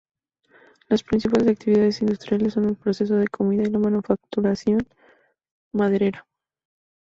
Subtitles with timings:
[0.89, 4.79] Las principales actividades industriales son el procesado de comida y la manufacturación
[5.73, 6.25] maderera.